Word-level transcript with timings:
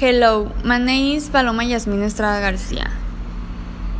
Hello, 0.00 0.50
my 0.64 0.78
name 0.78 1.16
is 1.18 1.28
Paloma 1.28 1.62
Yasmin 1.62 2.02
Estrada 2.04 2.40
Garcia. 2.40 2.90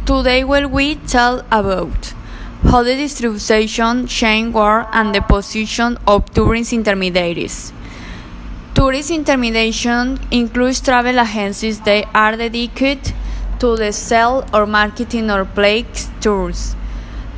Today 0.06 0.44
will 0.44 0.66
we 0.66 0.94
tell 0.94 1.40
about 1.50 2.14
how 2.62 2.82
the 2.82 2.94
distribution 2.94 4.06
chain 4.06 4.50
work 4.50 4.88
and 4.94 5.14
the 5.14 5.20
position 5.20 5.98
of 6.06 6.24
tourist 6.32 6.72
intermediaries. 6.72 7.74
Tourist 8.74 9.10
intermediation 9.10 10.18
includes 10.30 10.80
travel 10.80 11.20
agencies 11.20 11.80
that 11.80 12.08
are 12.14 12.34
dedicated 12.34 13.12
to 13.58 13.76
the 13.76 13.92
sale 13.92 14.46
or 14.54 14.64
marketing 14.64 15.30
or 15.30 15.44
place 15.44 16.08
tours. 16.22 16.76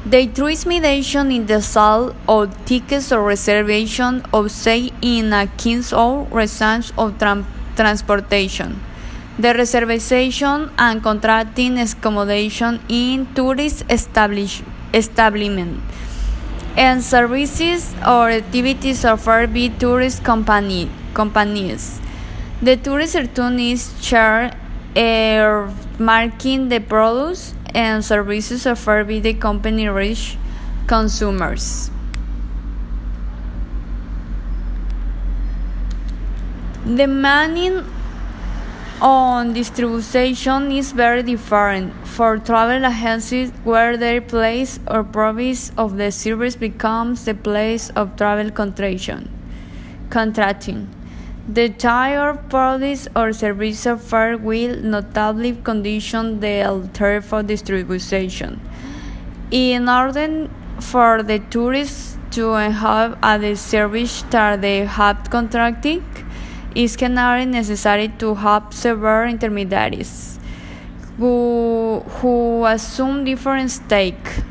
The 0.06 0.28
transmission 0.28 1.32
in 1.32 1.46
the 1.46 1.60
sale 1.62 2.14
of 2.28 2.64
tickets 2.64 3.10
or 3.10 3.24
reservation 3.24 4.22
of 4.32 4.52
stay 4.52 4.92
in 5.02 5.32
a 5.32 5.48
king's 5.48 5.92
or 5.92 6.28
residence 6.30 6.92
of 6.96 7.18
tra 7.18 7.44
transportation. 7.76 8.80
The 9.38 9.54
reservation 9.54 10.70
and 10.78 11.02
contracting 11.02 11.78
accommodation 11.78 12.80
in 12.88 13.26
tourist 13.34 13.84
establish 13.88 14.62
establishment 14.92 15.80
and 16.76 17.02
services 17.02 17.94
or 18.06 18.30
activities 18.30 19.04
offered 19.04 19.52
by 19.54 19.68
tourist 19.78 20.22
company 20.22 20.90
companies. 21.14 22.00
The 22.62 22.76
tourist 22.76 23.14
return 23.14 23.58
is 23.58 23.92
shared 24.00 24.54
marking 25.98 26.68
the 26.68 26.80
products 26.80 27.54
and 27.74 28.04
services 28.04 28.66
offered 28.66 29.08
by 29.08 29.18
the 29.20 29.34
company 29.34 29.88
reach 29.88 30.36
consumers. 30.86 31.90
The 36.84 37.06
meaning 37.06 37.84
on 39.00 39.52
distribution 39.52 40.72
is 40.72 40.90
very 40.90 41.22
different 41.22 41.94
for 42.08 42.38
travel 42.38 42.84
agencies 42.84 43.52
where 43.62 43.96
their 43.96 44.20
place 44.20 44.80
or 44.88 45.04
province 45.04 45.70
of 45.78 45.96
the 45.96 46.10
service 46.10 46.56
becomes 46.56 47.24
the 47.24 47.34
place 47.34 47.90
of 47.90 48.16
travel 48.16 48.50
contraction. 48.50 49.30
Contracting. 50.10 50.88
The 51.48 51.68
type 51.68 52.50
product 52.50 53.06
or 53.14 53.32
service 53.32 53.86
offered 53.86 54.42
will 54.42 54.74
notably 54.82 55.52
condition 55.62 56.40
the 56.40 56.64
alternative 56.64 57.24
for 57.24 57.44
distribution. 57.44 58.60
In 59.52 59.88
order 59.88 60.48
for 60.80 61.22
the 61.22 61.38
tourists 61.38 62.18
to 62.32 62.54
have 62.54 63.16
a 63.22 63.54
service 63.54 64.22
that 64.30 64.60
they 64.62 64.84
have 64.84 65.30
contracted, 65.30 66.02
it's 66.74 66.96
generally 66.96 67.46
necessary 67.46 68.08
to 68.18 68.34
have 68.34 68.72
several 68.72 69.28
intermediaries 69.28 70.38
who, 71.18 72.00
who 72.20 72.64
assume 72.64 73.24
different 73.24 73.70
stake. 73.70 74.42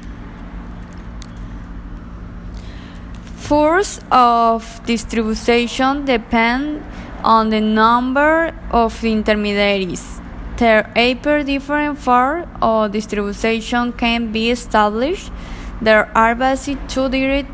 Force 3.36 4.00
of 4.12 4.82
distribution 4.86 6.06
depend 6.06 6.84
on 7.24 7.50
the 7.50 7.60
number 7.60 8.56
of 8.72 9.04
intermediaries. 9.04 10.22
There 10.58 10.92
are 10.96 11.44
different 11.44 11.98
forms 11.98 12.48
of 12.62 12.92
distribution 12.92 13.94
can 13.94 14.32
be 14.32 14.52
established. 14.52 15.32
There 15.82 16.10
are 16.16 16.36
basically 16.36 16.88
two 16.88 17.10
direct, 17.10 17.50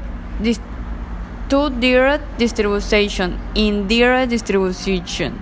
two 1.49 1.69
direct 1.69 2.37
distribution, 2.37 3.39
indirect 3.55 4.29
distribution. 4.29 5.41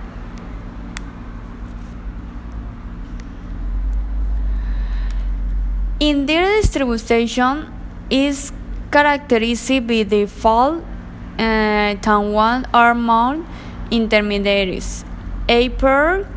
Indirect 5.98 6.62
distribution 6.62 7.72
is 8.10 8.52
characterized 8.90 9.86
by 9.86 10.02
the 10.04 10.26
fall 10.26 10.82
uh, 11.38 12.20
one 12.20 12.66
or 12.72 12.94
more 12.94 13.44
intermediaries, 13.90 15.04
a 15.48 15.68
pair 15.70 16.28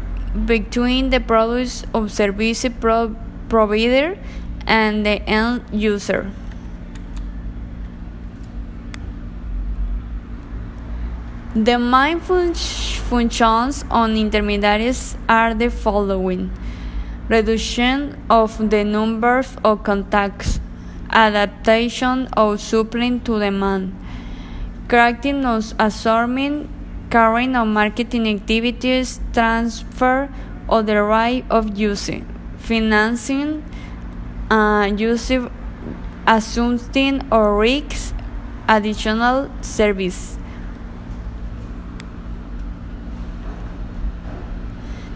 between 0.46 1.10
the 1.10 1.20
product 1.20 1.86
of 1.94 2.12
service 2.12 2.66
pro 2.80 3.16
provider 3.50 4.18
and 4.68 5.06
the 5.06 5.22
end 5.28 5.64
user. 5.72 6.32
The 11.56 11.80
main 11.80 12.20
fun 12.20 12.54
functions 12.54 13.84
on 13.90 14.16
intermediaries 14.16 15.18
are 15.28 15.56
the 15.56 15.72
following. 15.72 16.52
Reduction 17.28 18.24
of 18.30 18.70
the 18.70 18.84
number 18.84 19.42
of 19.64 19.84
contacts, 19.84 20.60
adaptation 21.10 22.28
of 22.34 22.62
supply 22.62 23.18
to 23.26 23.40
demand, 23.40 23.98
correcting 24.88 25.44
of 25.44 25.74
assortment, 25.80 26.70
carrying 27.10 27.56
of 27.56 27.68
marketing 27.68 28.30
activities, 28.30 29.20
transfer 29.34 30.30
of 30.70 30.86
the 30.86 31.02
right 31.02 31.44
of 31.50 31.76
using, 31.76 32.28
financing, 32.60 33.66
uh, 34.52 34.86
use 34.96 35.32
assuming 36.28 37.26
or 37.32 37.58
risks, 37.58 38.14
additional 38.68 39.50
service. 39.64 40.38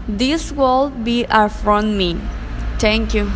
This 0.08 0.52
will 0.52 0.90
be 0.90 1.26
all 1.26 1.48
from 1.48 1.96
me. 1.96 2.20
Thank 2.78 3.14
you. 3.14 3.30